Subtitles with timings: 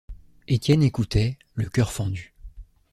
[0.47, 2.33] Étienne écoutait, le cœur fendu.